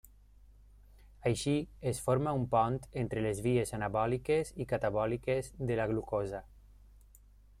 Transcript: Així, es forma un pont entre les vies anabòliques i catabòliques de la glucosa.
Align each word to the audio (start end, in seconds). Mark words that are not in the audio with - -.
Així, 1.31 1.51
es 1.91 1.99
forma 2.05 2.33
un 2.39 2.47
pont 2.55 2.79
entre 3.03 3.23
les 3.27 3.43
vies 3.49 3.75
anabòliques 3.79 4.53
i 4.65 4.69
catabòliques 4.73 5.53
de 5.71 5.77
la 5.81 5.89
glucosa. 5.95 6.43